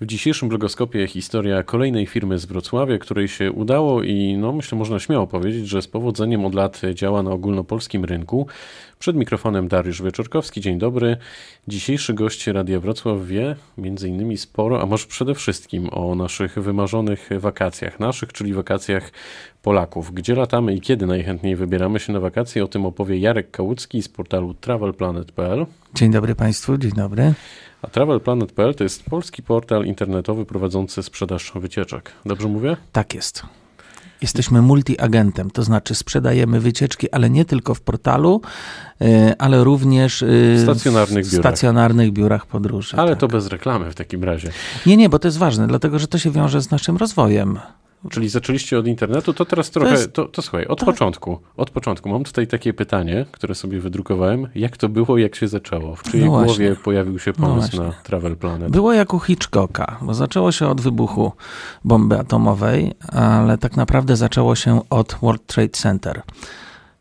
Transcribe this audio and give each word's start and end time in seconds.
W 0.00 0.06
dzisiejszym 0.06 0.48
blogoskopie 0.48 1.06
historia 1.06 1.62
kolejnej 1.62 2.06
firmy 2.06 2.38
z 2.38 2.44
Wrocławia, 2.44 2.98
której 2.98 3.28
się 3.28 3.52
udało 3.52 4.02
i 4.02 4.36
no 4.36 4.52
myślę 4.52 4.78
można 4.78 4.98
śmiało 4.98 5.26
powiedzieć, 5.26 5.68
że 5.68 5.82
z 5.82 5.88
powodzeniem 5.88 6.44
od 6.44 6.54
lat 6.54 6.80
działa 6.94 7.22
na 7.22 7.30
ogólnopolskim 7.30 8.04
rynku. 8.04 8.46
Przed 8.98 9.16
mikrofonem 9.16 9.68
Dariusz 9.68 10.02
Wieczorkowski, 10.02 10.60
dzień 10.60 10.78
dobry. 10.78 11.16
Dzisiejszy 11.68 12.14
gość 12.14 12.46
Radia 12.46 12.80
Wrocław 12.80 13.26
wie 13.26 13.56
między 13.78 14.08
innymi 14.08 14.36
sporo, 14.36 14.82
a 14.82 14.86
może 14.86 15.06
przede 15.06 15.34
wszystkim 15.34 15.88
o 15.92 16.14
naszych 16.14 16.58
wymarzonych 16.58 17.28
wakacjach, 17.38 18.00
naszych, 18.00 18.32
czyli 18.32 18.54
wakacjach 18.54 19.12
Polaków. 19.62 20.14
Gdzie 20.14 20.34
latamy 20.34 20.74
i 20.74 20.80
kiedy 20.80 21.06
najchętniej 21.06 21.56
wybieramy 21.56 22.00
się 22.00 22.12
na 22.12 22.20
wakacje, 22.20 22.64
o 22.64 22.68
tym 22.68 22.86
opowie 22.86 23.18
Jarek 23.18 23.50
Kałucki 23.50 24.02
z 24.02 24.08
portalu 24.08 24.54
travelplanet.pl. 24.54 25.66
Dzień 25.94 26.10
dobry 26.10 26.34
Państwu, 26.34 26.78
dzień 26.78 26.92
dobry. 26.92 27.34
A 27.82 27.88
TravelPlanet.pl 27.88 28.74
to 28.74 28.84
jest 28.84 29.04
polski 29.04 29.42
portal 29.42 29.84
internetowy 29.84 30.46
prowadzący 30.46 31.02
sprzedaż 31.02 31.52
wycieczek. 31.54 32.12
Dobrze 32.26 32.48
mówię? 32.48 32.76
Tak 32.92 33.14
jest. 33.14 33.42
Jesteśmy 34.22 34.62
multiagentem, 34.62 35.50
to 35.50 35.62
znaczy 35.62 35.94
sprzedajemy 35.94 36.60
wycieczki, 36.60 37.10
ale 37.10 37.30
nie 37.30 37.44
tylko 37.44 37.74
w 37.74 37.80
portalu, 37.80 38.40
y, 39.02 39.34
ale 39.38 39.64
również 39.64 40.22
y, 40.22 40.56
w 40.58 40.62
stacjonarnych 40.62 41.26
w 41.26 41.30
biurach, 41.30 41.42
stacjonarnych 41.42 42.12
biurach 42.12 42.46
podróży. 42.46 42.96
Ale 42.96 43.10
tak. 43.10 43.20
to 43.20 43.28
bez 43.28 43.46
reklamy 43.46 43.90
w 43.90 43.94
takim 43.94 44.24
razie. 44.24 44.52
Nie, 44.86 44.96
nie, 44.96 45.08
bo 45.08 45.18
to 45.18 45.28
jest 45.28 45.38
ważne, 45.38 45.66
dlatego 45.66 45.98
że 45.98 46.08
to 46.08 46.18
się 46.18 46.30
wiąże 46.30 46.60
z 46.60 46.70
naszym 46.70 46.96
rozwojem. 46.96 47.58
Czyli 48.10 48.28
zaczęliście 48.28 48.78
od 48.78 48.86
internetu, 48.86 49.34
to 49.34 49.44
teraz 49.44 49.70
trochę, 49.70 49.90
to, 49.90 49.96
jest- 49.96 50.12
to, 50.12 50.24
to 50.24 50.42
słuchaj, 50.42 50.66
od 50.66 50.78
tak. 50.78 50.86
początku, 50.86 51.38
od 51.56 51.70
początku. 51.70 52.08
Mam 52.08 52.24
tutaj 52.24 52.46
takie 52.46 52.72
pytanie, 52.72 53.26
które 53.32 53.54
sobie 53.54 53.80
wydrukowałem. 53.80 54.48
Jak 54.54 54.76
to 54.76 54.88
było, 54.88 55.18
jak 55.18 55.34
się 55.36 55.48
zaczęło? 55.48 55.96
W 55.96 56.02
czyjej 56.02 56.26
No 56.26 56.32
właśnie. 56.32 56.46
głowie 56.66 56.76
pojawił 56.84 57.18
się 57.18 57.32
No 57.38 57.46
pomysł 57.46 57.60
właśnie. 57.76 57.80
na 57.80 57.92
Travel 58.02 58.36
Planet? 58.36 58.70
Było 58.72 58.92
jak 58.92 59.14
u 59.14 59.18
Hitchcocka, 59.20 59.98
bo 60.02 60.14
zaczęło 60.14 60.52
się 60.52 60.68
od 60.68 60.80
wybuchu 60.80 61.32
bomby 61.84 62.18
atomowej, 62.18 62.92
ale 63.12 63.58
tak 63.58 63.76
naprawdę 63.76 64.16
zaczęło 64.16 64.54
się 64.56 64.80
od 64.90 65.16
World 65.22 65.46
Trade 65.46 65.68
Center. 65.68 66.22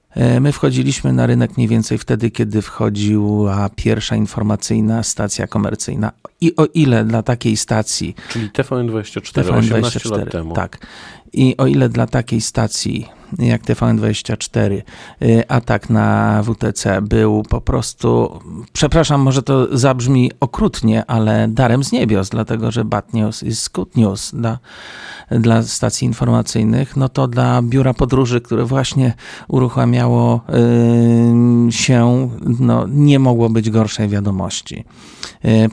E, 0.10 0.40
My 0.40 0.52
wchodziliśmy 0.52 1.14
na 1.14 1.28
rynek 1.28 1.58
mniej 1.58 1.68
więcej 1.70 1.98
wtedy, 1.98 2.32
kiedy 2.32 2.62
wchodziła 2.62 3.70
pierwsza 3.76 4.16
informacyjna 4.16 5.04
stacja 5.04 5.48
komercyjna. 5.48 6.12
I 6.42 6.56
o 6.56 6.66
ile 6.66 7.06
dla 7.06 7.24
takiej 7.24 7.58
stacji 7.58 8.16
Czyli 8.30 8.50
TVN24, 8.50 9.58
18 9.58 10.10
lat 10.10 10.32
temu. 10.32 10.54
Tak. 10.54 10.78
I 11.34 11.58
o 11.58 11.68
ile 11.68 11.90
dla 11.90 12.08
takiej 12.08 12.42
stacji 12.42 13.08
jak 13.40 13.64
TVN24 13.64 14.82
y, 15.22 15.48
atak 15.48 15.90
na 15.90 16.42
WTC 16.44 17.02
był 17.02 17.44
po 17.44 17.62
prostu, 17.62 18.40
przepraszam, 18.74 19.22
może 19.22 19.44
to 19.44 19.78
zabrzmi 19.78 20.32
okrutnie, 20.40 21.06
ale 21.06 21.48
darem 21.48 21.84
z 21.84 21.92
niebios, 21.92 22.30
dlatego 22.30 22.72
że 22.72 22.86
Bad 22.86 23.14
News 23.14 23.44
is 23.44 23.70
good 23.70 23.98
news 23.98 24.32
dla, 24.32 24.60
dla 25.32 25.64
stacji 25.64 26.06
informacyjnych, 26.06 26.96
no 26.96 27.10
to 27.10 27.28
dla 27.28 27.62
biura 27.62 27.94
podróży, 27.94 28.42
które 28.42 28.66
właśnie 28.66 29.14
uruchamiało 29.48 30.42
y, 31.70 31.72
się, 31.72 32.30
no 32.60 32.86
nie 32.90 33.20
mogło 33.20 33.50
być 33.50 33.70
gorszej 33.70 34.08
wiadomości, 34.08 34.86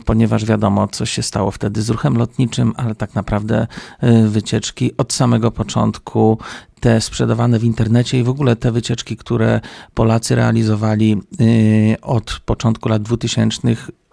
ponieważ 0.05 0.45
wiadomo, 0.45 0.89
co 0.89 1.07
się 1.07 1.23
stało 1.23 1.51
wtedy 1.51 1.83
z 1.83 1.91
ruchem 1.91 2.17
lotniczym, 2.17 2.73
ale 2.77 2.95
tak 2.95 3.15
naprawdę 3.15 3.67
y, 4.03 4.29
wycieczki 4.29 4.97
od 4.97 5.13
samego 5.13 5.51
początku, 5.51 6.39
te 6.81 7.01
sprzedawane 7.01 7.59
w 7.59 7.65
internecie 7.65 8.19
i 8.19 8.23
w 8.23 8.29
ogóle 8.29 8.57
te 8.57 8.73
wycieczki, 8.73 9.17
które 9.17 9.61
Polacy 9.95 10.35
realizowali 10.35 11.17
y, 11.41 11.97
od 12.03 12.41
początku 12.45 12.89
lat 12.89 13.03
2000 13.03 13.61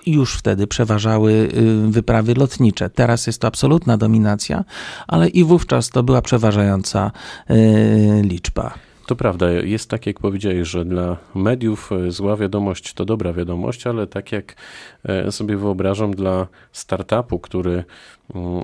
już 0.05 0.35
wtedy 0.35 0.67
przeważały 0.67 1.49
wyprawy 1.88 2.33
lotnicze. 2.33 2.89
Teraz 2.89 3.27
jest 3.27 3.41
to 3.41 3.47
absolutna 3.47 3.97
dominacja, 3.97 4.63
ale 5.07 5.29
i 5.29 5.44
wówczas 5.44 5.89
to 5.89 6.03
była 6.03 6.22
przeważająca 6.22 7.11
liczba. 8.22 8.73
To 9.05 9.16
prawda, 9.16 9.52
jest 9.52 9.89
tak 9.89 10.05
jak 10.05 10.19
powiedziałeś, 10.19 10.67
że 10.67 10.85
dla 10.85 11.17
mediów 11.35 11.91
e, 11.91 12.12
zła 12.12 12.38
wiadomość 12.38 12.94
to 12.94 13.06
dobra 13.06 13.34
wiadomość, 13.34 13.88
ale 13.88 14.07
tak 14.07 14.31
jak 14.31 14.56
e, 15.03 15.31
sobie 15.31 15.57
wyobrażam 15.57 16.12
dla 16.12 16.47
startupu, 16.72 17.39
który 17.39 17.84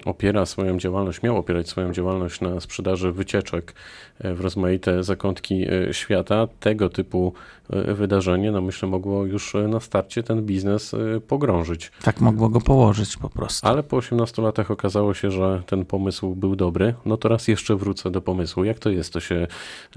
opiera 0.06 0.46
swoją 0.46 0.78
działalność, 0.78 1.22
miał 1.22 1.38
opierać 1.38 1.70
swoją 1.70 1.94
działalność 1.94 2.42
na 2.42 2.60
sprzedaży 2.60 3.12
wycieczek 3.12 3.74
e, 4.20 4.34
w 4.34 4.42
rozmaite 4.42 5.04
zakątki 5.04 5.66
e, 5.70 5.94
świata, 5.94 6.48
tego 6.60 6.90
typu 6.90 7.34
e, 7.70 7.94
wydarzenie, 7.94 8.52
no 8.52 8.62
myślę, 8.62 8.90
mogło 8.90 9.26
już 9.26 9.54
na 9.68 9.80
starcie 9.80 10.24
ten 10.24 10.46
biznes 10.46 10.96
pogrążyć. 11.28 11.92
Tak 12.04 12.22
mogło 12.22 12.50
go 12.50 12.62
położyć 12.62 13.18
po 13.18 13.30
prostu. 13.30 13.68
Ale 13.68 13.84
po 13.84 13.98
18 13.98 14.42
latach 14.42 14.72
okazało 14.72 15.14
się, 15.14 15.32
że 15.32 15.62
ten 15.66 15.86
pomysł 15.86 16.36
był 16.36 16.56
dobry. 16.56 16.94
No 17.06 17.18
to 17.18 17.30
raz 17.30 17.48
jeszcze 17.48 17.76
wrócę 17.76 18.12
do 18.12 18.22
pomysłu. 18.22 18.64
Jak 18.64 18.80
to 18.80 18.90
jest? 18.90 19.14
To 19.14 19.20
się 19.20 19.48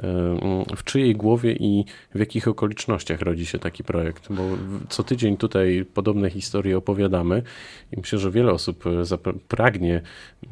mm, 0.03 0.65
w 0.77 0.85
czyjej 0.85 1.17
głowie 1.17 1.53
i 1.53 1.85
w 2.15 2.19
jakich 2.19 2.49
okolicznościach 2.49 3.21
rodzi 3.21 3.47
się 3.47 3.59
taki 3.59 3.85
projekt? 3.85 4.33
Bo 4.33 4.43
co 4.89 5.03
tydzień 5.03 5.37
tutaj 5.37 5.87
podobne 5.95 6.31
historie 6.31 6.79
opowiadamy 6.79 7.43
i 7.93 7.97
myślę, 7.97 8.19
że 8.19 8.31
wiele 8.31 8.53
osób 8.53 8.85
zapra- 9.03 9.39
pragnie 9.61 10.01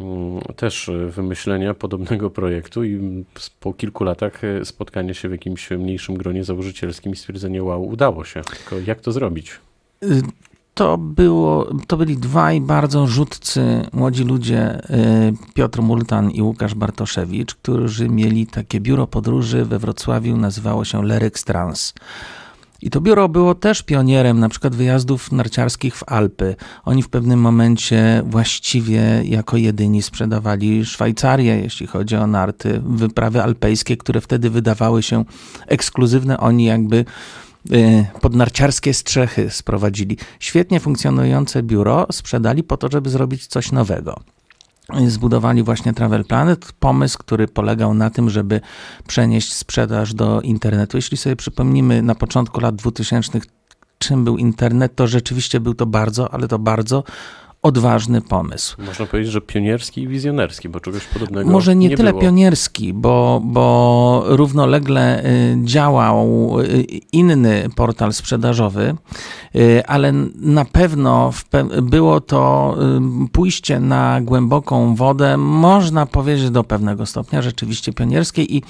mm, 0.01 0.41
też 0.57 0.89
e, 0.89 1.07
wymyślenia 1.07 1.75
podobnego 1.75 2.31
projektu 2.31 2.85
i 2.85 2.95
mm, 2.95 3.25
po 3.61 3.73
kilku 3.73 4.05
latach 4.05 4.45
e, 4.45 4.65
spotkania 4.65 5.15
się 5.15 5.29
w 5.29 5.33
jakimś 5.33 5.71
mniejszym 5.71 6.17
gronie 6.17 6.45
założycielskim 6.45 7.13
i 7.13 7.17
stwierdzenie 7.17 7.63
wow, 7.63 7.87
udało 7.87 8.25
się. 8.25 8.43
Tylko 8.43 8.77
jak 8.87 9.01
to 9.01 9.13
zrobić? 9.13 9.53
Y, 10.03 10.23
To, 10.75 10.99
było, 10.99 11.75
to 11.87 11.97
byli 11.97 12.17
dwaj 12.17 12.61
bardzo 12.61 13.07
rzutcy 13.07 13.83
młodzi 13.93 14.25
ludzie, 14.25 14.81
y, 14.91 15.55
Piotr 15.55 15.83
Multan 15.83 16.31
i 16.31 16.43
Łukasz 16.43 16.75
Bartoszewicz, 16.75 17.55
którzy 17.55 18.09
mieli 18.09 18.47
takie 18.47 18.81
biuro 18.81 19.07
podróży 19.07 19.65
we 19.65 19.79
Wrocławiu, 19.79 20.37
nazywało 20.37 20.85
się 20.85 21.05
Leryx 21.05 21.45
Trans. 21.45 21.95
I 22.83 22.91
to 22.91 23.01
biuro 23.01 23.29
było 23.29 23.55
też 23.55 23.83
pionierem 23.83 24.41
na 24.41 24.49
przykład 24.49 24.75
wyjazdów 24.75 25.33
narciarskich 25.33 25.97
w 25.97 26.05
Alpy. 26.07 26.57
Oni 26.85 27.03
w 27.03 27.09
pewnym 27.09 27.41
momencie 27.41 28.23
właściwie 28.27 29.01
jako 29.25 29.57
jedyni 29.57 30.03
sprzedawali 30.03 30.85
Szwajcarię, 30.85 31.61
jeśli 31.61 31.87
chodzi 31.87 32.17
o 32.17 32.27
narty, 32.27 32.81
wyprawy 32.85 33.43
alpejskie, 33.43 33.97
które 33.97 34.21
wtedy 34.21 34.51
wydawały 34.51 35.03
się 35.03 35.25
ekskluzywne. 35.67 36.39
Oni 36.39 36.65
jakby 36.65 37.05
y, 37.73 38.07
pod 38.21 38.35
narciarskie 38.35 38.95
strzechy 38.95 39.51
sprowadzili. 39.51 40.17
Świetnie 40.41 40.81
funkcjonujące 40.81 41.63
biuro 41.63 42.07
sprzedali 42.13 42.63
po 42.63 42.77
to, 42.77 42.89
żeby 42.93 43.11
zrobić 43.11 43.47
coś 43.47 43.73
nowego. 43.73 44.21
Zbudowali 45.07 45.63
właśnie 45.63 45.93
Travel 45.93 46.25
Planet, 46.25 46.73
pomysł, 46.73 47.19
który 47.19 47.49
polegał 47.49 47.95
na 47.95 48.11
tym, 48.11 48.31
żeby 48.31 48.61
przenieść 49.07 49.53
sprzedaż 49.53 50.15
do 50.15 50.41
internetu. 50.41 50.97
Jeśli 50.97 51.17
sobie 51.17 51.37
przypomnimy 51.37 52.03
na 52.03 52.15
początku 52.15 52.61
lat 52.61 52.77
2000, 52.77 53.41
czym 53.99 54.25
był 54.25 54.37
internet, 54.37 54.97
to 54.97 55.07
rzeczywiście 55.07 55.61
był 55.61 55.75
to 55.75 55.87
bardzo, 55.87 56.35
ale 56.35 56.49
to 56.49 56.59
bardzo 56.59 57.05
odważny 57.63 58.21
pomysł. 58.21 58.77
Można 58.87 59.07
powiedzieć, 59.07 59.33
że 59.33 59.41
pionierski 59.41 60.03
i 60.03 60.09
wizjonerski, 60.09 60.69
bo 60.69 60.81
czegoś 60.81 61.05
podobnego 61.05 61.51
Może 61.51 61.77
nie, 61.77 61.97
tyle 61.97 62.11
było. 62.11 62.23
pionierski, 62.23 62.93
bo, 62.93 63.41
bo 63.45 64.25
równolegle 64.27 65.25
y, 65.25 65.57
działał 65.65 66.57
y, 66.61 66.83
inny 67.13 67.69
portal 67.77 68.13
sprzedażowy, 68.13 68.95
y, 69.57 69.87
ale 69.87 70.13
na 70.35 70.65
pewno 70.65 71.33
było 71.83 72.21
to 72.21 72.77
pójście 73.33 73.81
na 73.81 74.21
głęboką 74.21 74.95
wodę, 74.95 75.37
można 75.37 76.07
powiedzieć 76.07 76.51
do 76.51 76.65
pewnego 76.65 77.07
stopnia 77.07 77.43
rzeczywiście 77.43 77.93
pionierskiej 77.93 78.57
i 78.57 78.63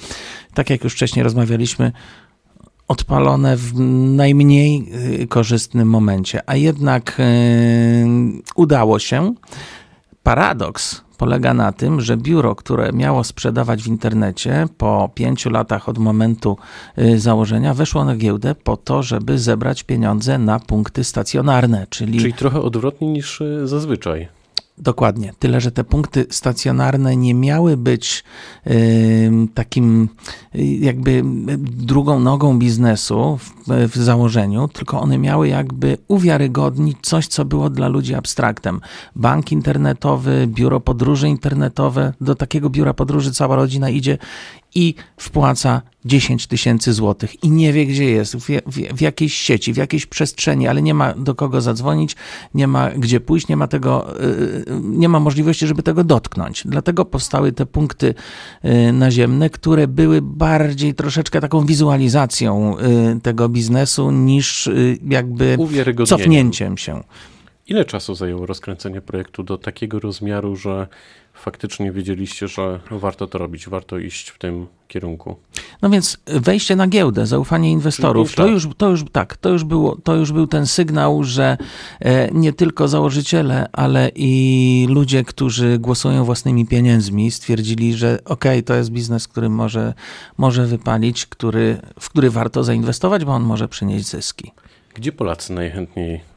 tak 0.53 0.69
jak 0.69 0.83
już 0.83 0.93
wcześniej 0.93 1.23
rozmawialiśmy, 1.23 1.91
odpalone 2.89 3.57
w 3.57 3.79
najmniej 4.15 4.89
y, 5.21 5.27
korzystnym 5.27 5.89
momencie, 5.89 6.41
a 6.45 6.55
jednak 6.55 7.19
y, 7.19 7.23
udało 8.55 8.99
się. 8.99 9.33
Paradoks 10.23 11.01
polega 11.17 11.53
na 11.53 11.71
tym, 11.71 12.01
że 12.01 12.17
biuro, 12.17 12.55
które 12.55 12.91
miało 12.93 13.23
sprzedawać 13.23 13.83
w 13.83 13.87
internecie 13.87 14.67
po 14.77 15.09
pięciu 15.15 15.49
latach 15.49 15.89
od 15.89 15.97
momentu 15.97 16.57
y, 16.97 17.19
założenia, 17.19 17.73
weszło 17.73 18.05
na 18.05 18.15
giełdę 18.15 18.55
po 18.55 18.77
to, 18.77 19.03
żeby 19.03 19.39
zebrać 19.39 19.83
pieniądze 19.83 20.37
na 20.37 20.59
punkty 20.59 21.03
stacjonarne, 21.03 21.87
czyli, 21.89 22.19
Czyli 22.19 22.33
trochę 22.33 22.61
odwrotnie 22.61 23.07
niż 23.07 23.43
zazwyczaj. 23.63 24.38
Dokładnie. 24.79 25.33
Tyle, 25.39 25.61
że 25.61 25.71
te 25.71 25.83
punkty 25.83 26.25
stacjonarne 26.29 27.15
nie 27.15 27.33
miały 27.33 27.77
być 27.77 28.23
y, 28.67 29.31
takim 29.53 30.09
jakby 30.79 31.11
y, 31.11 31.23
drugą 31.57 32.19
nogą 32.19 32.59
biznesu 32.59 33.37
w, 33.37 33.51
w 33.87 33.95
założeniu, 33.95 34.67
tylko 34.67 35.01
one 35.01 35.17
miały 35.17 35.47
jakby 35.47 35.97
uwiarygodnić 36.07 36.97
coś, 37.01 37.27
co 37.27 37.45
było 37.45 37.69
dla 37.69 37.87
ludzi 37.87 38.15
abstraktem. 38.15 38.81
Bank 39.15 39.51
internetowy, 39.51 40.47
biuro 40.47 40.79
podróży 40.79 41.29
internetowe, 41.29 42.13
do 42.21 42.35
takiego 42.35 42.69
biura 42.69 42.93
podróży 42.93 43.31
cała 43.31 43.55
rodzina 43.55 43.89
idzie 43.89 44.17
i 44.75 44.95
wpłaca 45.17 45.81
10 46.05 46.47
tysięcy 46.47 46.93
złotych 46.93 47.43
i 47.43 47.49
nie 47.49 47.73
wie, 47.73 47.85
gdzie 47.85 48.05
jest, 48.05 48.35
w, 48.35 48.47
w, 48.65 48.97
w, 48.97 49.01
jakiejś 49.01 49.33
sieci, 49.33 49.73
w 49.73 49.77
jakiejś 49.77 50.05
przestrzeni, 50.05 50.67
ale 50.67 50.81
nie 50.81 50.93
ma 50.93 51.13
do 51.13 51.35
kogo 51.35 51.61
zadzwonić, 51.61 52.15
nie 52.53 52.67
ma 52.67 52.91
gdzie 52.91 53.19
pójść, 53.19 53.47
nie 53.47 53.57
ma 53.57 53.67
tego, 53.67 54.07
yy, 54.67 54.79
nie 54.83 55.09
ma 55.09 55.19
możliwości, 55.19 55.67
żeby 55.67 55.83
tego 55.83 56.03
dotknąć. 56.03 56.63
Dlatego 56.65 57.05
powstały 57.05 57.51
te 57.51 57.65
punkty 57.65 58.13
yy, 58.63 58.93
naziemne, 58.93 59.49
które 59.49 59.87
były 59.87 60.21
bardziej 60.21 60.93
troszeczkę 60.93 61.41
taką 61.41 61.65
wizualizacją 61.65 62.75
tego 63.23 63.49
biznesu 63.49 64.11
niż 64.11 64.69
jakby 65.07 65.57
cofnięciem 66.05 66.77
się. 66.77 67.03
Ile 67.67 67.85
czasu 67.85 68.15
zajęło 68.15 68.45
rozkręcenie 68.45 69.01
projektu 69.01 69.43
do 69.43 69.57
takiego 69.57 69.99
rozmiaru, 69.99 70.55
że 70.55 70.87
faktycznie 71.39 71.91
wiedzieliście, 71.91 72.47
że 72.47 72.79
warto 72.91 73.27
to 73.27 73.37
robić, 73.37 73.69
warto 73.69 73.97
iść 73.97 74.29
w 74.29 74.37
tym 74.37 74.67
kierunku? 74.87 75.35
No 75.81 75.89
więc 75.89 76.17
wejście 76.25 76.75
na 76.75 76.87
giełdę, 76.87 77.25
zaufanie 77.25 77.71
inwestorów, 77.71 78.35
to 78.35 78.47
już, 78.47 78.67
to 78.77 78.89
już 78.89 79.03
tak, 79.11 79.37
to 79.37 79.49
już, 79.49 79.63
było, 79.63 79.95
to 79.95 80.15
już 80.15 80.31
był 80.31 80.47
ten 80.47 80.67
sygnał, 80.67 81.23
że 81.23 81.57
e, 81.99 82.31
nie 82.31 82.53
tylko 82.53 82.87
założyciele, 82.87 83.67
ale 83.71 84.11
i 84.15 84.87
ludzie, 84.89 85.23
którzy 85.23 85.79
głosują 85.79 86.23
własnymi 86.25 86.65
pieniędzmi, 86.65 87.31
stwierdzili, 87.31 87.93
że 87.93 88.19
ok, 88.25 88.45
to 88.65 88.75
jest 88.75 88.91
biznes, 88.91 89.27
który 89.27 89.49
może, 89.49 89.93
może 90.37 90.65
wypalić, 90.65 91.25
który, 91.25 91.77
w 91.99 92.09
który 92.09 92.29
warto 92.29 92.63
zainwestować, 92.63 93.25
bo 93.25 93.31
on 93.31 93.43
może 93.43 93.67
przynieść 93.67 94.05
zyski. 94.05 94.51
Gdzie 94.93 95.11
Polacy 95.11 95.53
najchętniej 95.53 96.28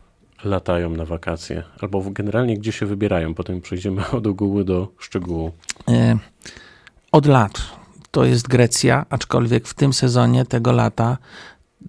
latają 0.44 0.90
na 0.90 1.04
wakacje? 1.04 1.62
Albo 1.80 2.02
generalnie 2.10 2.58
gdzie 2.58 2.72
się 2.72 2.86
wybierają? 2.86 3.34
Potem 3.34 3.60
przejdziemy 3.60 4.10
od 4.18 4.26
ogółu 4.26 4.64
do 4.64 4.88
szczegółu. 4.98 5.52
E, 5.88 6.18
od 7.12 7.26
lat 7.26 7.62
to 8.10 8.24
jest 8.24 8.48
Grecja, 8.48 9.06
aczkolwiek 9.10 9.68
w 9.68 9.74
tym 9.74 9.92
sezonie 9.92 10.44
tego 10.44 10.72
lata 10.72 11.18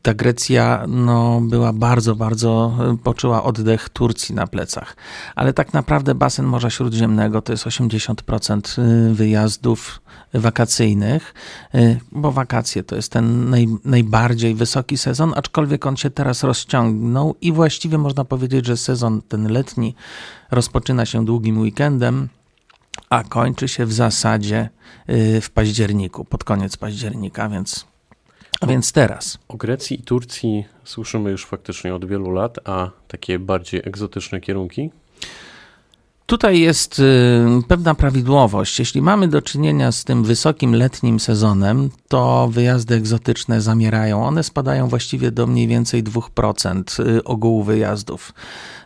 ta 0.02 0.14
Grecja 0.14 0.86
no, 0.88 1.42
była 1.42 1.74
bardzo, 1.74 2.16
bardzo, 2.16 2.78
poczuła 3.04 3.44
oddech 3.44 3.90
Turcji 3.90 4.36
na 4.36 4.48
plecach. 4.48 4.96
Ale 5.36 5.54
tak 5.54 5.74
naprawdę 5.74 6.16
basen 6.16 6.46
Morza 6.46 6.70
Śródziemnego 6.70 7.42
to 7.42 7.54
jest 7.54 7.66
80% 7.66 8.80
y, 8.80 9.14
wyjazdów 9.14 10.02
wakacyjnych, 10.34 11.34
y, 11.76 12.00
bo 12.12 12.32
wakacje 12.32 12.84
to 12.84 12.96
jest 12.96 13.12
ten 13.12 13.50
naj, 13.50 13.68
najbardziej 13.86 14.56
wysoki 14.56 14.98
sezon, 14.98 15.34
aczkolwiek 15.36 15.86
on 15.86 15.98
się 15.98 16.10
teraz 16.10 16.44
rozciągnął 16.44 17.36
i 17.42 17.52
właściwie 17.52 17.98
można 17.98 18.26
powiedzieć, 18.26 18.66
że 18.66 18.78
sezon 18.78 19.22
ten 19.22 19.52
letni 19.52 19.96
rozpoczyna 20.52 21.06
się 21.06 21.26
długim 21.26 21.60
weekendem 21.60 22.30
a 23.10 23.24
kończy 23.24 23.68
się 23.68 23.86
w 23.86 23.94
zasadzie 23.94 24.70
w 25.42 25.50
październiku, 25.54 26.26
pod 26.26 26.44
koniec 26.44 26.78
października, 26.78 27.50
więc 27.50 27.86
a 28.64 28.68
więc 28.68 28.92
teraz. 28.92 29.38
O 29.48 29.58
Grecji 29.58 30.00
i 30.00 30.04
Turcji 30.04 30.66
słyszymy 30.84 31.32
już 31.32 31.46
faktycznie 31.46 31.96
od 31.96 32.06
wielu 32.06 32.32
lat, 32.32 32.60
a 32.64 32.90
takie 33.08 33.40
bardziej 33.40 33.82
egzotyczne 33.86 34.42
kierunki? 34.42 34.90
Tutaj 36.26 36.60
jest 36.60 37.00
y, 37.00 37.04
pewna 37.68 37.96
prawidłowość. 37.96 38.80
Jeśli 38.80 39.02
mamy 39.02 39.28
do 39.28 39.42
czynienia 39.42 39.92
z 39.92 40.04
tym 40.04 40.24
wysokim 40.24 40.76
letnim 40.76 41.20
sezonem, 41.20 41.90
to 42.08 42.48
wyjazdy 42.52 42.96
egzotyczne 42.96 43.62
zamierają. 43.62 44.26
One 44.26 44.44
spadają 44.44 44.88
właściwie 44.88 45.32
do 45.32 45.48
mniej 45.48 45.68
więcej 45.68 46.04
2% 46.04 47.04
y, 47.18 47.24
ogółu 47.24 47.64
wyjazdów. 47.64 48.34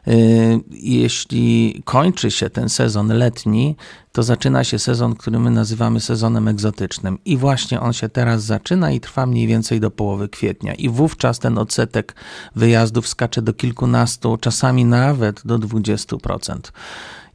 Y, 0.07 0.59
jeśli 0.71 1.81
kończy 1.85 2.31
się 2.31 2.49
ten 2.49 2.69
sezon 2.69 3.07
letni, 3.07 3.75
to 4.11 4.23
zaczyna 4.23 4.63
się 4.63 4.79
sezon, 4.79 5.15
który 5.15 5.39
my 5.39 5.51
nazywamy 5.51 5.99
sezonem 5.99 6.47
egzotycznym. 6.47 7.17
I 7.25 7.37
właśnie 7.37 7.81
on 7.81 7.93
się 7.93 8.09
teraz 8.09 8.43
zaczyna 8.43 8.91
i 8.91 8.99
trwa 8.99 9.25
mniej 9.25 9.47
więcej 9.47 9.79
do 9.79 9.91
połowy 9.91 10.29
kwietnia. 10.29 10.73
I 10.73 10.89
wówczas 10.89 11.39
ten 11.39 11.57
odsetek 11.57 12.15
wyjazdów 12.55 13.07
skacze 13.07 13.41
do 13.41 13.53
kilkunastu, 13.53 14.37
czasami 14.37 14.85
nawet 14.85 15.41
do 15.45 15.59
20%. 15.59 16.57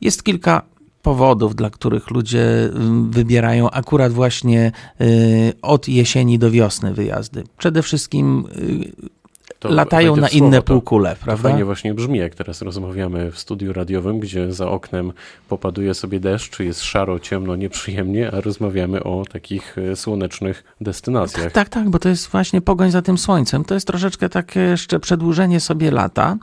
Jest 0.00 0.22
kilka 0.22 0.62
powodów, 1.02 1.54
dla 1.56 1.70
których 1.70 2.10
ludzie 2.10 2.64
mm, 2.64 3.10
wybierają 3.10 3.70
akurat 3.70 4.12
właśnie 4.12 4.72
y, 5.00 5.52
od 5.62 5.88
jesieni 5.88 6.38
do 6.38 6.50
wiosny 6.50 6.94
wyjazdy. 6.94 7.44
Przede 7.58 7.82
wszystkim 7.82 8.44
y, 8.56 9.21
latają 9.64 10.16
na 10.16 10.28
inne 10.28 10.50
słowo, 10.50 10.62
półkule, 10.62 11.16
prawda? 11.16 11.42
To 11.42 11.48
fajnie 11.48 11.64
właśnie 11.64 11.94
brzmi, 11.94 12.18
jak 12.18 12.34
teraz 12.34 12.62
rozmawiamy 12.62 13.30
w 13.30 13.38
studiu 13.38 13.72
radiowym, 13.72 14.20
gdzie 14.20 14.52
za 14.52 14.68
oknem 14.68 15.12
popaduje 15.48 15.94
sobie 15.94 16.20
deszcz, 16.20 16.60
jest 16.60 16.82
szaro, 16.82 17.20
ciemno, 17.20 17.56
nieprzyjemnie, 17.56 18.30
a 18.30 18.40
rozmawiamy 18.40 19.02
o 19.04 19.24
takich 19.32 19.78
e, 19.78 19.96
słonecznych 19.96 20.64
destynacjach. 20.80 21.44
Tak, 21.44 21.52
tak, 21.52 21.68
tak, 21.68 21.90
bo 21.90 21.98
to 21.98 22.08
jest 22.08 22.28
właśnie 22.28 22.60
pogoń 22.60 22.90
za 22.90 23.02
tym 23.02 23.18
słońcem. 23.18 23.64
To 23.64 23.74
jest 23.74 23.86
troszeczkę 23.86 24.28
takie 24.28 24.60
jeszcze 24.60 25.00
przedłużenie 25.00 25.60
sobie 25.60 25.90
lata. 25.90 26.36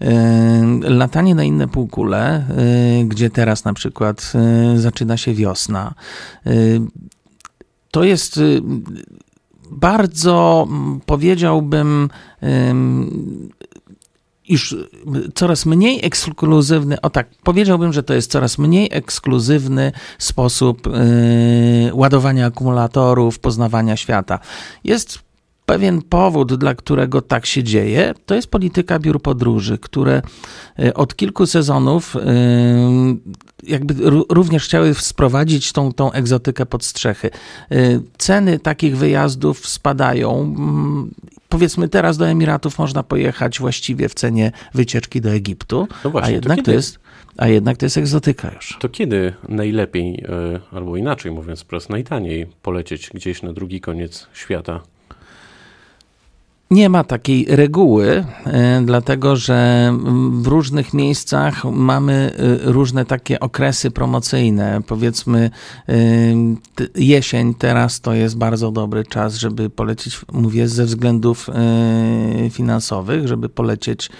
Yy, 0.00 0.08
latanie 0.82 1.34
na 1.34 1.44
inne 1.44 1.68
półkule, 1.68 2.44
yy, 2.98 3.04
gdzie 3.04 3.30
teraz 3.30 3.64
na 3.64 3.74
przykład 3.74 4.32
zaczyna 4.76 5.16
się 5.16 5.34
wiosna. 5.34 5.94
To 7.90 8.04
jest 8.04 8.40
bardzo 9.76 10.66
mm, 10.68 11.00
powiedziałbym, 11.06 12.08
iż 14.48 14.76
coraz 15.34 15.66
mniej 15.66 16.04
ekskluzywny, 16.04 17.00
o 17.00 17.10
tak, 17.10 17.28
powiedziałbym, 17.42 17.92
że 17.92 18.02
to 18.02 18.14
jest 18.14 18.30
coraz 18.30 18.58
mniej 18.58 18.88
ekskluzywny 18.92 19.92
sposób 20.18 20.86
yy, 20.86 21.94
ładowania 21.94 22.46
akumulatorów, 22.46 23.38
poznawania 23.38 23.96
świata. 23.96 24.38
Jest 24.84 25.25
pewien 25.66 26.02
powód, 26.02 26.54
dla 26.54 26.74
którego 26.74 27.22
tak 27.22 27.46
się 27.46 27.62
dzieje, 27.62 28.14
to 28.26 28.34
jest 28.34 28.48
polityka 28.48 28.98
biur 28.98 29.22
podróży, 29.22 29.78
które 29.78 30.22
y, 30.80 30.94
od 30.94 31.16
kilku 31.16 31.46
sezonów 31.46 32.14
yy, 32.14 32.20
jakby 33.62 33.94
również 34.28 34.64
chciały 34.64 34.94
sprowadzić 34.94 35.72
tą, 35.72 35.92
tą 35.92 36.12
egzotykę 36.12 36.66
pod 36.66 36.84
strzechy. 36.84 37.30
Y, 37.72 38.00
ceny 38.18 38.58
takich 38.58 38.96
wyjazdów 38.96 39.68
spadają. 39.68 40.40
Mm, 40.40 41.10
powiedzmy, 41.48 41.88
teraz 41.88 42.16
do 42.16 42.28
Emiratów 42.28 42.78
można 42.78 43.02
pojechać 43.02 43.58
właściwie 43.58 44.08
w 44.08 44.14
cenie 44.14 44.52
wycieczki 44.74 45.20
do 45.20 45.30
Egiptu, 45.30 45.88
no 46.04 46.10
właśnie, 46.10 46.28
a 46.28 46.34
jednak 46.34 46.58
to, 46.58 46.64
to 46.64 46.72
jest 46.72 46.98
a 47.36 47.48
jednak 47.48 47.76
to 47.76 47.86
jest 47.86 47.98
egzotyka 47.98 48.52
już. 48.54 48.76
To 48.80 48.88
kiedy 48.88 49.32
najlepiej, 49.48 50.24
albo 50.72 50.96
inaczej 50.96 51.32
mówiąc 51.32 51.62
wprost, 51.62 51.90
najtaniej 51.90 52.46
polecieć 52.62 53.10
gdzieś 53.14 53.42
na 53.42 53.52
drugi 53.52 53.80
koniec 53.80 54.26
świata? 54.32 54.80
Nie 56.70 56.88
ma 56.88 57.04
takiej 57.04 57.46
reguły, 57.48 58.24
e, 58.46 58.82
dlatego 58.84 59.36
że 59.36 59.92
w 60.30 60.46
różnych 60.46 60.94
miejscach 60.94 61.64
mamy 61.64 62.32
e, 62.38 62.72
różne 62.72 63.04
takie 63.04 63.40
okresy 63.40 63.90
promocyjne. 63.90 64.80
Powiedzmy, 64.86 65.50
e, 65.88 65.92
jesień 66.94 67.54
teraz 67.54 68.00
to 68.00 68.14
jest 68.14 68.38
bardzo 68.38 68.70
dobry 68.70 69.04
czas, 69.04 69.34
żeby 69.34 69.70
polecieć, 69.70 70.20
mówię 70.32 70.68
ze 70.68 70.84
względów 70.84 71.50
finansowych, 72.50 73.28
żeby 73.28 73.48
polecieć 73.48 74.10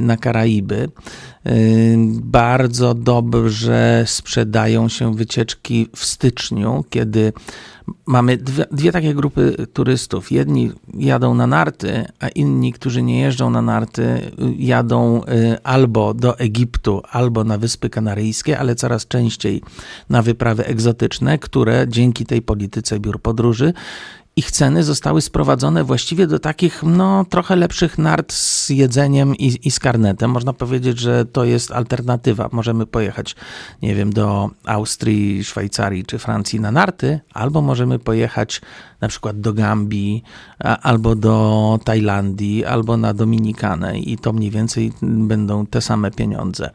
na 0.00 0.16
Karaiby. 0.16 0.88
Bardzo 2.08 2.94
dobrze 2.94 4.04
sprzedają 4.06 4.88
się 4.88 5.14
wycieczki 5.14 5.88
w 5.96 6.04
styczniu, 6.04 6.84
kiedy 6.90 7.32
mamy 8.06 8.36
dwie, 8.36 8.64
dwie, 8.72 8.92
takie 8.92 9.14
grupy 9.14 9.66
turystów. 9.72 10.32
Jedni 10.32 10.72
jadą 10.94 11.34
na 11.34 11.46
narty, 11.46 12.04
a 12.20 12.28
inni, 12.28 12.72
którzy 12.72 13.02
nie 13.02 13.20
jeżdżą 13.20 13.50
na 13.50 13.62
narty, 13.62 14.32
jadą 14.58 15.20
y, 15.24 15.62
albo 15.62 16.14
do 16.14 16.38
Egiptu, 16.38 17.02
albo 17.10 17.44
na 17.44 17.58
Wyspy 17.58 17.90
Kanaryjskie, 17.90 18.58
ale 18.58 18.74
coraz 18.74 19.06
częściej 19.06 19.62
na 20.10 20.22
wyprawy 20.22 20.66
egzotyczne, 20.66 21.38
które 21.38 21.86
dzięki 21.88 22.26
tej 22.26 22.42
polityce 22.42 23.00
biur 23.00 23.20
podróży 23.20 23.72
ich 24.36 24.50
ceny 24.50 24.84
zostały 24.84 25.22
sprowadzone 25.22 25.84
właściwie 25.84 26.26
do 26.26 26.38
takich, 26.38 26.82
no, 26.82 27.24
trochę 27.24 27.56
lepszych 27.56 27.98
nart 27.98 28.32
z 28.32 28.68
jedzeniem 28.68 29.36
i, 29.36 29.58
i 29.64 29.70
z 29.70 29.78
karnetem. 29.78 30.30
Można 30.30 30.52
powiedzieć, 30.52 30.98
że 30.98 31.24
to 31.24 31.44
jest 31.44 31.70
alternatywa. 31.72 32.48
Możemy 32.52 32.86
pojechać, 32.86 33.36
nie 33.82 33.94
wiem, 33.94 34.12
do 34.12 34.50
Austrii, 34.64 35.44
Szwajcarii 35.44 36.04
czy 36.04 36.18
Francji 36.18 36.60
na 36.60 36.70
narty, 36.70 37.20
albo 37.32 37.62
możemy 37.62 37.98
pojechać 37.98 38.60
na 39.00 39.08
przykład 39.08 39.40
do 39.40 39.52
Gambii, 39.52 40.22
albo 40.82 41.14
do 41.14 41.78
Tajlandii, 41.84 42.64
albo 42.64 42.96
na 42.96 43.14
Dominikanę 43.14 43.98
i 43.98 44.18
to 44.18 44.32
mniej 44.32 44.50
więcej 44.50 44.92
będą 45.02 45.66
te 45.66 45.80
same 45.80 46.10
pieniądze. 46.10 46.70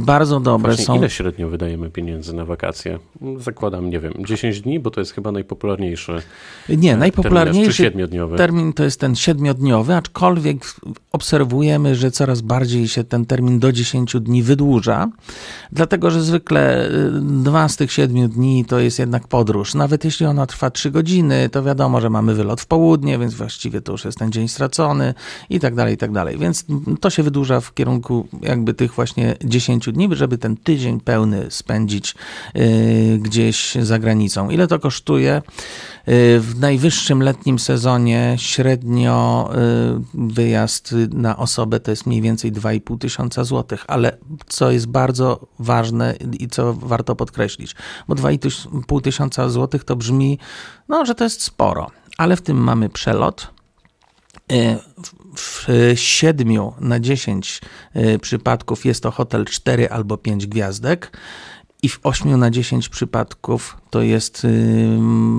Bardzo 0.00 0.40
dobre 0.40 0.68
Właśnie 0.68 0.84
są. 0.84 0.96
Ile 0.96 1.10
średnio 1.10 1.48
wydajemy 1.48 1.90
pieniędzy 1.90 2.34
na 2.34 2.44
wakacje? 2.44 2.98
Zakładam, 3.38 3.90
nie 3.90 4.00
wiem, 4.00 4.12
10 4.18 4.60
dni, 4.60 4.80
bo 4.80 4.90
to 4.90 5.00
jest 5.00 5.12
chyba 5.12 5.32
najpopularniejsze. 5.32 6.22
Nie, 6.68 6.93
Nie, 6.94 7.00
najpopularniejszy 7.00 7.92
termin 8.36 8.72
to 8.72 8.84
jest 8.84 9.00
ten 9.00 9.16
siedmiodniowy, 9.16 9.94
aczkolwiek 9.94 10.74
obserwujemy, 11.12 11.94
że 11.94 12.10
coraz 12.10 12.40
bardziej 12.40 12.88
się 12.88 13.04
ten 13.04 13.26
termin 13.26 13.58
do 13.58 13.72
10 13.72 14.16
dni 14.20 14.42
wydłuża, 14.42 15.08
dlatego 15.72 16.10
że 16.10 16.22
zwykle 16.22 16.90
y, 16.90 16.90
dwa 17.20 17.68
z 17.68 17.76
tych 17.76 17.92
siedmiu 17.92 18.28
dni 18.28 18.64
to 18.64 18.78
jest 18.78 18.98
jednak 18.98 19.28
podróż. 19.28 19.74
Nawet 19.74 20.04
jeśli 20.04 20.26
ona 20.26 20.46
trwa 20.46 20.70
trzy 20.70 20.90
godziny, 20.90 21.48
to 21.48 21.62
wiadomo, 21.62 22.00
że 22.00 22.10
mamy 22.10 22.34
wylot 22.34 22.60
w 22.60 22.66
południe, 22.66 23.18
więc 23.18 23.34
właściwie 23.34 23.80
to 23.80 23.92
już 23.92 24.04
jest 24.04 24.18
ten 24.18 24.32
dzień 24.32 24.48
stracony 24.48 25.14
i 25.50 25.60
tak 25.60 25.74
dalej, 25.74 25.94
i 25.94 25.96
tak 25.96 26.12
dalej. 26.12 26.38
Więc 26.38 26.64
to 27.00 27.10
się 27.10 27.22
wydłuża 27.22 27.60
w 27.60 27.74
kierunku 27.74 28.28
jakby 28.42 28.74
tych 28.74 28.94
właśnie 28.94 29.36
10 29.44 29.88
dni, 29.92 30.08
żeby 30.12 30.38
ten 30.38 30.56
tydzień 30.56 31.00
pełny 31.00 31.46
spędzić 31.50 32.14
yy, 32.54 32.64
gdzieś 33.18 33.74
za 33.74 33.98
granicą. 33.98 34.50
Ile 34.50 34.66
to 34.66 34.78
kosztuje? 34.78 35.42
Y, 36.08 36.40
w 36.40 36.60
najwyższym 36.60 36.83
letnim 37.22 37.58
sezonie 37.58 38.34
średnio 38.38 39.50
y, 39.54 40.00
wyjazd 40.14 40.94
na 41.12 41.36
osobę 41.36 41.80
to 41.80 41.90
jest 41.90 42.06
mniej 42.06 42.22
więcej 42.22 42.52
2,5 42.52 42.98
tysiąca 42.98 43.44
złotych, 43.44 43.84
ale 43.88 44.18
co 44.46 44.70
jest 44.70 44.86
bardzo 44.86 45.46
ważne 45.58 46.14
i 46.38 46.48
co 46.48 46.74
warto 46.74 47.16
podkreślić, 47.16 47.76
bo 48.08 48.14
2,5 48.14 49.02
tysiąca 49.02 49.48
złotych 49.48 49.84
to 49.84 49.96
brzmi, 49.96 50.38
no, 50.88 51.06
że 51.06 51.14
to 51.14 51.24
jest 51.24 51.42
sporo, 51.42 51.90
ale 52.18 52.36
w 52.36 52.42
tym 52.42 52.56
mamy 52.56 52.88
przelot. 52.88 53.54
Y, 54.52 54.78
w 55.36 55.68
7 55.94 56.48
na 56.80 57.00
10 57.00 57.60
przypadków 58.20 58.84
jest 58.84 59.02
to 59.02 59.10
hotel 59.10 59.44
4 59.44 59.90
albo 59.90 60.16
5 60.16 60.46
gwiazdek 60.46 61.16
i 61.82 61.88
w 61.88 62.00
8 62.02 62.38
na 62.38 62.50
10 62.50 62.88
przypadków 62.88 63.76
to 63.94 64.02
jest 64.02 64.46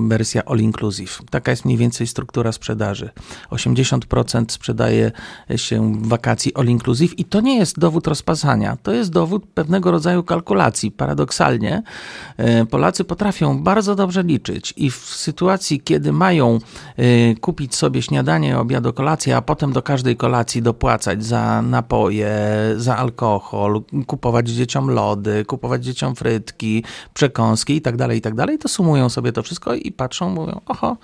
wersja 0.08 0.42
all 0.46 0.60
inclusive. 0.60 1.20
Taka 1.30 1.52
jest 1.52 1.66
mniej 1.66 1.78
więcej 1.78 2.08
struktura 2.08 2.52
sprzedaży. 2.52 3.10
80% 3.52 4.46
sprzedaje 4.50 5.12
się 5.56 6.02
wakacji 6.02 6.56
all 6.56 6.66
inclusive 6.66 7.20
i 7.20 7.26
to 7.26 7.42
nie 7.42 7.58
jest 7.58 7.80
dowód 7.80 8.08
rozpasania, 8.08 8.78
to 8.84 8.92
jest 8.92 9.12
dowód 9.12 9.46
pewnego 9.54 9.92
rodzaju 9.92 10.24
kalkulacji. 10.24 10.92
Paradoksalnie 10.92 11.84
e, 12.38 12.66
Polacy 12.66 13.04
potrafią 13.04 13.64
bardzo 13.64 13.96
dobrze 13.96 14.24
liczyć 14.24 14.74
i 14.78 14.92
w 14.92 14.96
sytuacji, 14.96 15.80
kiedy 15.80 16.12
mają 16.12 16.60
e, 16.98 17.36
kupić 17.36 17.76
sobie 17.76 18.02
śniadanie, 18.02 18.60
obiad, 18.60 18.84
kolację, 18.96 19.38
a 19.38 19.42
potem 19.42 19.74
do 19.74 19.82
każdej 19.82 20.18
kolacji 20.18 20.62
dopłacać 20.62 21.26
za 21.26 21.62
napoje, 21.62 22.38
za 22.76 22.98
alkohol, 22.98 23.82
kupować 24.08 24.50
dzieciom 24.50 24.90
lody, 24.92 25.46
kupować 25.46 25.86
dzieciom 25.86 26.16
frytki, 26.16 26.84
przekąski 27.14 27.74
itd., 27.74 27.98
tak 27.98 28.16
itd., 28.16 28.36
tak 28.36 28.45
dalej, 28.46 28.60
to 28.60 28.68
sumują 28.68 29.10
sobie 29.10 29.32
to 29.32 29.44
wszystko 29.44 29.76
i 29.76 29.92
patrzą, 29.92 30.30
mówią, 30.30 30.62
oho, 30.66 30.98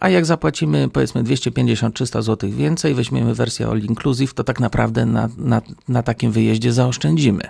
a 0.00 0.08
jak 0.08 0.26
zapłacimy 0.26 0.88
powiedzmy 0.88 1.22
250-300 1.22 2.22
zł 2.22 2.50
więcej, 2.50 2.94
weźmiemy 2.94 3.34
wersję 3.34 3.66
all 3.68 3.80
inclusive, 3.80 4.34
to 4.34 4.44
tak 4.44 4.60
naprawdę 4.60 5.06
na, 5.06 5.28
na, 5.38 5.62
na 5.88 6.02
takim 6.02 6.32
wyjeździe 6.32 6.72
zaoszczędzimy. 6.72 7.42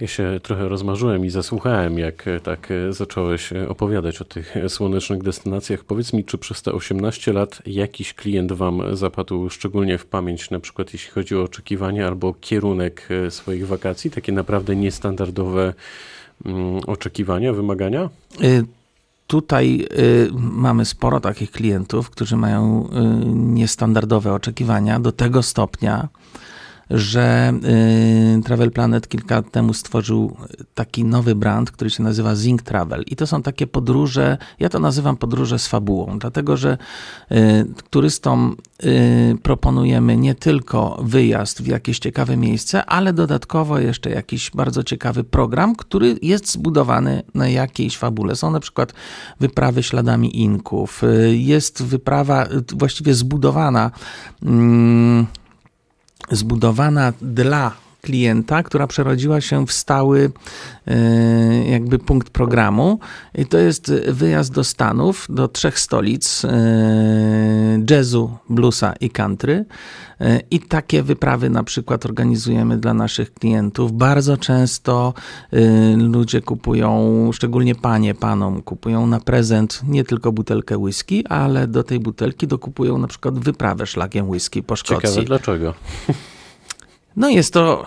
Ja 0.00 0.06
się 0.06 0.40
trochę 0.42 0.68
rozmarzyłem 0.68 1.24
i 1.24 1.30
zasłuchałem, 1.30 1.98
jak 1.98 2.28
e, 2.28 2.40
tak 2.40 2.70
e, 2.70 2.92
zacząłeś 2.92 3.52
e, 3.52 3.68
opowiadać 3.68 4.20
o 4.20 4.24
tych 4.24 4.54
słonecznych 4.68 5.22
destynacjach. 5.22 5.84
Powiedz 5.84 6.12
mi, 6.12 6.24
czy 6.24 6.38
przez 6.38 6.62
te 6.62 6.72
18 6.72 7.32
lat 7.32 7.62
jakiś 7.66 8.14
klient 8.14 8.52
Wam 8.52 8.96
zapadł 8.96 9.50
szczególnie 9.50 9.98
w 9.98 10.06
pamięć, 10.06 10.50
na 10.50 10.60
przykład 10.60 10.92
jeśli 10.92 11.10
chodzi 11.10 11.36
o 11.36 11.42
oczekiwania 11.42 12.06
albo 12.06 12.34
kierunek 12.34 13.08
swoich 13.30 13.66
wakacji, 13.66 14.10
takie 14.10 14.32
naprawdę 14.32 14.76
niestandardowe 14.76 15.74
oczekiwania, 16.86 17.52
wymagania? 17.52 18.08
Y, 18.42 18.64
tutaj 19.26 19.86
y, 19.98 20.30
mamy 20.34 20.84
sporo 20.84 21.20
takich 21.20 21.50
klientów, 21.50 22.10
którzy 22.10 22.36
mają 22.36 22.88
y, 22.88 22.90
niestandardowe 23.34 24.32
oczekiwania 24.32 25.00
do 25.00 25.12
tego 25.12 25.42
stopnia, 25.42 26.08
że 26.90 27.52
y, 28.38 28.42
Travel 28.42 28.70
Planet 28.70 29.08
kilka 29.08 29.34
lat 29.34 29.50
temu 29.50 29.74
stworzył 29.74 30.36
taki 30.74 31.04
nowy 31.04 31.34
brand, 31.34 31.70
który 31.70 31.90
się 31.90 32.02
nazywa 32.02 32.34
Zing 32.34 32.62
Travel. 32.62 33.02
I 33.06 33.16
to 33.16 33.26
są 33.26 33.42
takie 33.42 33.66
podróże, 33.66 34.38
ja 34.60 34.68
to 34.68 34.78
nazywam 34.78 35.16
podróże 35.16 35.58
z 35.58 35.66
fabułą, 35.66 36.18
dlatego 36.18 36.56
że 36.56 36.78
y, 37.32 37.36
turystom 37.90 38.56
y, 38.84 39.36
proponujemy 39.42 40.16
nie 40.16 40.34
tylko 40.34 41.00
wyjazd 41.02 41.62
w 41.62 41.66
jakieś 41.66 41.98
ciekawe 41.98 42.36
miejsce, 42.36 42.84
ale 42.84 43.12
dodatkowo 43.12 43.78
jeszcze 43.78 44.10
jakiś 44.10 44.50
bardzo 44.50 44.82
ciekawy 44.82 45.24
program, 45.24 45.76
który 45.76 46.18
jest 46.22 46.52
zbudowany 46.52 47.22
na 47.34 47.48
jakiejś 47.48 47.98
fabule. 47.98 48.36
Są 48.36 48.50
na 48.50 48.60
przykład 48.60 48.92
wyprawy 49.40 49.82
śladami 49.82 50.40
Inków, 50.40 51.02
jest 51.30 51.82
wyprawa 51.82 52.46
właściwie 52.72 53.14
zbudowana 53.14 53.90
mm, 54.42 55.26
zbudowana 56.30 57.12
dla 57.22 57.72
klienta, 58.00 58.62
która 58.62 58.86
przerodziła 58.86 59.40
się 59.40 59.66
w 59.66 59.72
stały 59.72 60.30
e, 60.86 61.70
jakby 61.70 61.98
punkt 61.98 62.30
programu. 62.30 62.98
I 63.34 63.46
to 63.46 63.58
jest 63.58 63.92
wyjazd 64.08 64.52
do 64.52 64.64
Stanów, 64.64 65.26
do 65.28 65.48
trzech 65.48 65.78
stolic 65.78 66.44
e, 66.44 66.50
jazzu, 67.90 68.36
bluesa 68.48 68.92
i 69.00 69.10
country. 69.10 69.64
E, 70.20 70.40
I 70.50 70.60
takie 70.60 71.02
wyprawy 71.02 71.50
na 71.50 71.62
przykład 71.64 72.06
organizujemy 72.06 72.78
dla 72.78 72.94
naszych 72.94 73.34
klientów. 73.34 73.92
Bardzo 73.92 74.36
często 74.36 75.14
ludzie 75.96 76.40
kupują, 76.40 77.30
szczególnie 77.32 77.74
panie 77.74 78.14
panom, 78.14 78.62
kupują 78.62 79.06
na 79.06 79.20
prezent 79.20 79.80
nie 79.88 80.04
tylko 80.04 80.32
butelkę 80.32 80.78
whisky, 80.78 81.26
ale 81.26 81.66
do 81.66 81.82
tej 81.82 82.00
butelki 82.00 82.46
dokupują 82.46 82.98
na 82.98 83.06
przykład 83.06 83.38
wyprawę 83.38 83.86
szlakiem 83.86 84.28
whisky 84.30 84.62
po 84.62 84.76
Szkocji. 84.76 85.08
Ciekawe 85.08 85.22
dlaczego. 85.26 85.74
No 87.16 87.28
jest 87.28 87.52
to 87.52 87.86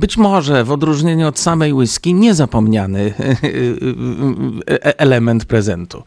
być 0.00 0.16
może 0.16 0.64
w 0.64 0.72
odróżnieniu 0.72 1.28
od 1.28 1.38
samej 1.38 1.72
whisky 1.72 2.14
niezapomniany 2.14 3.14
e, 4.70 4.98
element 4.98 5.44
prezentu. 5.44 6.02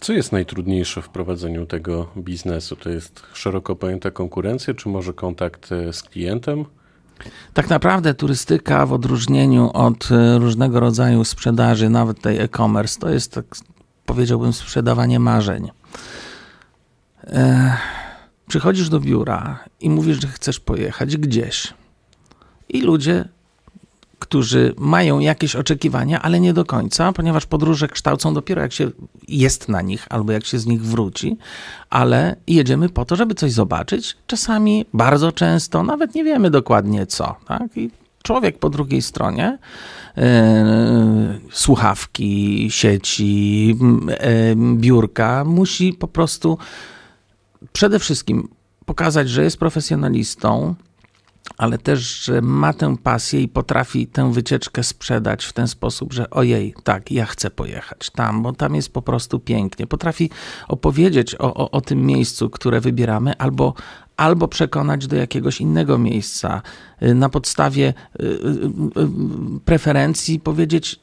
Co 0.00 0.12
jest 0.12 0.32
najtrudniejsze 0.32 1.02
w 1.02 1.08
prowadzeniu 1.08 1.66
tego 1.66 2.06
biznesu? 2.16 2.76
To 2.76 2.90
jest 2.90 3.22
szeroko 3.32 3.76
pojęta 3.76 4.10
konkurencja, 4.10 4.74
czy 4.74 4.88
może 4.88 5.12
kontakt 5.12 5.72
e, 5.72 5.92
z 5.92 6.02
klientem? 6.02 6.64
Tak 7.54 7.68
naprawdę 7.68 8.14
turystyka 8.14 8.86
w 8.86 8.92
odróżnieniu 8.92 9.70
od 9.74 10.08
e, 10.12 10.38
różnego 10.38 10.80
rodzaju 10.80 11.24
sprzedaży, 11.24 11.90
nawet 11.90 12.20
tej 12.20 12.38
e-commerce, 12.38 13.00
to 13.00 13.10
jest 13.10 13.32
tak 13.32 13.44
powiedziałbym 14.06 14.52
sprzedawanie 14.52 15.20
marzeń. 15.20 15.70
Przychodzisz 18.48 18.88
do 18.88 19.00
biura 19.00 19.64
i 19.80 19.90
mówisz, 19.90 20.20
że 20.20 20.28
chcesz 20.28 20.60
pojechać 20.60 21.16
gdzieś. 21.16 21.74
I 22.68 22.80
ludzie, 22.80 23.28
którzy 24.18 24.74
mają 24.78 25.18
jakieś 25.18 25.56
oczekiwania, 25.56 26.22
ale 26.22 26.40
nie 26.40 26.52
do 26.52 26.64
końca, 26.64 27.12
ponieważ 27.12 27.46
podróże 27.46 27.88
kształcą 27.88 28.34
dopiero 28.34 28.62
jak 28.62 28.72
się 28.72 28.90
jest 29.28 29.68
na 29.68 29.82
nich 29.82 30.06
albo 30.10 30.32
jak 30.32 30.44
się 30.44 30.58
z 30.58 30.66
nich 30.66 30.82
wróci, 30.82 31.36
ale 31.90 32.36
jedziemy 32.46 32.88
po 32.88 33.04
to, 33.04 33.16
żeby 33.16 33.34
coś 33.34 33.52
zobaczyć. 33.52 34.16
Czasami, 34.26 34.84
bardzo 34.94 35.32
często, 35.32 35.82
nawet 35.82 36.14
nie 36.14 36.24
wiemy 36.24 36.50
dokładnie 36.50 37.06
co. 37.06 37.36
Tak? 37.46 37.76
I 37.76 37.90
człowiek 38.22 38.58
po 38.58 38.70
drugiej 38.70 39.02
stronie, 39.02 39.58
yy, 40.16 40.22
słuchawki, 41.50 42.66
sieci, 42.70 43.66
yy, 43.68 43.76
biurka, 44.76 45.44
musi 45.44 45.92
po 45.92 46.08
prostu 46.08 46.58
przede 47.72 47.98
wszystkim 47.98 48.48
pokazać, 48.86 49.30
że 49.30 49.44
jest 49.44 49.56
profesjonalistą, 49.56 50.74
ale 51.56 51.78
też, 51.78 52.24
że 52.24 52.42
ma 52.42 52.72
tę 52.72 52.96
pasję 53.02 53.42
i 53.42 53.48
potrafi 53.48 54.06
tę 54.06 54.32
wycieczkę 54.32 54.82
sprzedać 54.82 55.44
w 55.44 55.52
ten 55.52 55.68
sposób, 55.68 56.12
że 56.12 56.30
ojej, 56.30 56.74
tak, 56.84 57.10
ja 57.10 57.26
chcę 57.26 57.50
pojechać 57.50 58.10
tam, 58.10 58.42
bo 58.42 58.52
tam 58.52 58.74
jest 58.74 58.92
po 58.92 59.02
prostu 59.02 59.40
pięknie. 59.40 59.86
Potrafi 59.86 60.30
opowiedzieć 60.68 61.34
o, 61.34 61.54
o, 61.54 61.70
o 61.70 61.80
tym 61.80 62.06
miejscu, 62.06 62.50
które 62.50 62.80
wybieramy, 62.80 63.38
albo, 63.38 63.74
albo 64.16 64.48
przekonać 64.48 65.06
do 65.06 65.16
jakiegoś 65.16 65.60
innego 65.60 65.98
miejsca 65.98 66.62
y, 67.02 67.14
na 67.14 67.28
podstawie 67.28 67.94
y, 68.20 68.24
y, 68.24 68.40
preferencji, 69.64 70.40
powiedzieć: 70.40 71.00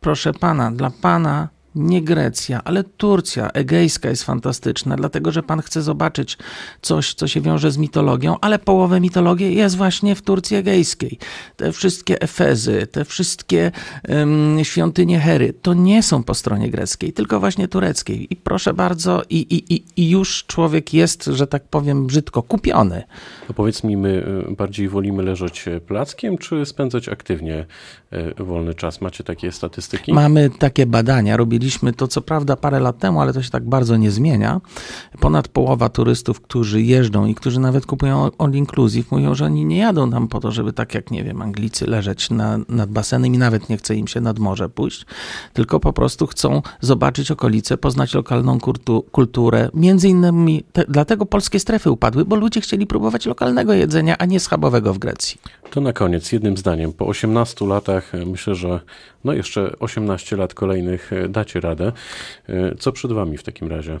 Proszę 0.00 0.32
pana, 0.32 0.70
dla 0.70 0.90
pana 0.90 1.48
nie 1.74 2.02
Grecja, 2.02 2.60
ale 2.64 2.84
Turcja 2.84 3.50
egejska 3.50 4.08
jest 4.08 4.24
fantastyczna, 4.24 4.96
dlatego 4.96 5.32
że 5.32 5.42
pan 5.42 5.62
chce 5.62 5.82
zobaczyć 5.82 6.38
coś, 6.82 7.14
co 7.14 7.28
się 7.28 7.40
wiąże 7.40 7.70
z 7.70 7.78
mitologią, 7.78 8.36
ale 8.40 8.58
połowę 8.58 9.00
mitologii 9.00 9.54
jest 9.54 9.76
właśnie 9.76 10.14
w 10.14 10.22
Turcji 10.22 10.56
egejskiej. 10.56 11.18
Te 11.56 11.72
wszystkie 11.72 12.20
Efezy, 12.20 12.86
te 12.86 13.04
wszystkie 13.04 13.72
um, 14.08 14.58
świątynie 14.62 15.20
Hery, 15.20 15.52
to 15.62 15.74
nie 15.74 16.02
są 16.02 16.22
po 16.22 16.34
stronie 16.34 16.70
greckiej, 16.70 17.12
tylko 17.12 17.40
właśnie 17.40 17.68
tureckiej. 17.68 18.26
I 18.30 18.36
proszę 18.36 18.74
bardzo, 18.74 19.22
i, 19.30 19.36
i, 19.36 19.74
i, 19.74 19.84
i 19.96 20.10
już 20.10 20.44
człowiek 20.46 20.94
jest, 20.94 21.24
że 21.24 21.46
tak 21.46 21.68
powiem 21.68 22.06
brzydko, 22.06 22.42
kupiony. 22.42 23.02
To 23.46 23.54
powiedz 23.54 23.84
mi, 23.84 23.96
my 23.96 24.26
y, 24.50 24.54
bardziej 24.54 24.88
wolimy 24.88 25.22
leżeć 25.22 25.68
e, 25.68 25.80
plackiem, 25.80 26.38
czy 26.38 26.66
spędzać 26.66 27.08
aktywnie 27.08 27.66
e, 28.10 28.44
wolny 28.44 28.74
czas? 28.74 29.00
Macie 29.00 29.24
takie 29.24 29.52
statystyki? 29.52 30.12
Mamy 30.12 30.50
takie 30.58 30.86
badania, 30.86 31.36
robili 31.36 31.63
mieliśmy 31.64 31.92
to 31.92 32.08
co 32.08 32.22
prawda 32.22 32.56
parę 32.56 32.80
lat 32.80 32.98
temu, 32.98 33.20
ale 33.20 33.32
to 33.32 33.42
się 33.42 33.50
tak 33.50 33.68
bardzo 33.68 33.96
nie 33.96 34.10
zmienia. 34.10 34.60
Ponad 35.20 35.48
połowa 35.48 35.88
turystów, 35.88 36.40
którzy 36.40 36.82
jeżdżą 36.82 37.26
i 37.26 37.34
którzy 37.34 37.60
nawet 37.60 37.86
kupują 37.86 38.30
all 38.38 38.52
inclusive, 38.52 39.10
mówią, 39.10 39.34
że 39.34 39.44
oni 39.44 39.64
nie 39.64 39.78
jadą 39.78 40.10
tam 40.10 40.28
po 40.28 40.40
to, 40.40 40.52
żeby 40.52 40.72
tak 40.72 40.94
jak, 40.94 41.10
nie 41.10 41.24
wiem, 41.24 41.42
Anglicy 41.42 41.86
leżeć 41.86 42.30
na, 42.30 42.58
nad 42.68 42.90
basenem 42.90 43.34
i 43.34 43.38
nawet 43.38 43.68
nie 43.68 43.76
chce 43.76 43.96
im 43.96 44.08
się 44.08 44.20
nad 44.20 44.38
morze 44.38 44.68
pójść, 44.68 45.06
tylko 45.52 45.80
po 45.80 45.92
prostu 45.92 46.26
chcą 46.26 46.62
zobaczyć 46.80 47.30
okolice, 47.30 47.76
poznać 47.76 48.14
lokalną 48.14 48.60
kultu, 48.60 49.04
kulturę. 49.12 49.70
Między 49.74 50.08
innymi 50.08 50.64
te, 50.72 50.84
dlatego 50.88 51.26
polskie 51.26 51.60
strefy 51.60 51.90
upadły, 51.90 52.24
bo 52.24 52.36
ludzie 52.36 52.60
chcieli 52.60 52.86
próbować 52.86 53.26
lokalnego 53.26 53.72
jedzenia, 53.72 54.18
a 54.18 54.24
nie 54.24 54.40
schabowego 54.40 54.94
w 54.94 54.98
Grecji. 54.98 55.40
To 55.70 55.80
na 55.80 55.92
koniec, 55.92 56.32
jednym 56.32 56.56
zdaniem. 56.56 56.92
Po 56.92 57.06
18 57.06 57.66
latach 57.66 58.12
myślę, 58.26 58.54
że 58.54 58.80
no 59.24 59.32
jeszcze 59.32 59.78
18 59.78 60.36
lat 60.36 60.54
kolejnych 60.54 61.12
e, 61.12 61.28
dacie 61.28 61.60
radę. 61.60 61.92
E, 62.48 62.74
co 62.74 62.92
przed 62.92 63.12
wami 63.12 63.38
w 63.38 63.42
takim 63.42 63.68
razie? 63.68 63.98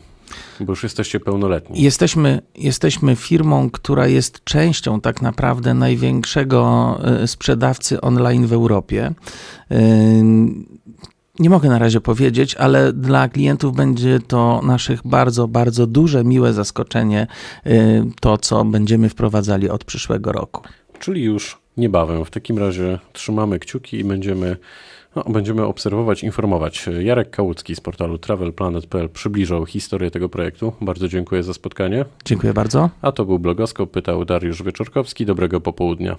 Bo 0.60 0.72
już 0.72 0.82
jesteście 0.82 1.20
pełnoletni. 1.20 1.82
Jesteśmy, 1.82 2.42
jesteśmy 2.54 3.16
firmą, 3.16 3.70
która 3.70 4.06
jest 4.06 4.44
częścią 4.44 5.00
tak 5.00 5.22
naprawdę 5.22 5.74
największego 5.74 6.98
sprzedawcy 7.26 8.00
online 8.00 8.46
w 8.46 8.52
Europie. 8.52 9.14
Nie 11.38 11.50
mogę 11.50 11.68
na 11.68 11.78
razie 11.78 12.00
powiedzieć, 12.00 12.54
ale 12.54 12.92
dla 12.92 13.28
klientów 13.28 13.76
będzie 13.76 14.18
to 14.26 14.60
naszych 14.64 15.00
bardzo, 15.04 15.48
bardzo 15.48 15.86
duże, 15.86 16.24
miłe 16.24 16.52
zaskoczenie, 16.52 17.26
to 18.20 18.38
co 18.38 18.64
będziemy 18.64 19.08
wprowadzali 19.08 19.70
od 19.70 19.84
przyszłego 19.84 20.32
roku. 20.32 20.62
Czyli 20.98 21.22
już 21.22 21.58
niebawem. 21.76 22.24
W 22.24 22.30
takim 22.30 22.58
razie 22.58 22.98
trzymamy 23.12 23.58
kciuki 23.58 23.98
i 23.98 24.04
będziemy, 24.04 24.56
no, 25.16 25.24
będziemy 25.28 25.64
obserwować, 25.66 26.22
informować. 26.22 26.88
Jarek 27.00 27.30
Kałucki 27.30 27.76
z 27.76 27.80
portalu 27.80 28.18
travelplanet.pl 28.18 29.08
przybliżał 29.08 29.66
historię 29.66 30.10
tego 30.10 30.28
projektu. 30.28 30.72
Bardzo 30.80 31.08
dziękuję 31.08 31.42
za 31.42 31.54
spotkanie. 31.54 32.04
Dziękuję 32.24 32.54
bardzo. 32.54 32.90
A 33.02 33.12
to 33.12 33.24
był 33.24 33.38
blogoskop, 33.38 33.90
pytał 33.90 34.24
Dariusz 34.24 34.62
Wieczorkowski. 34.62 35.26
Dobrego 35.26 35.60
popołudnia. 35.60 36.16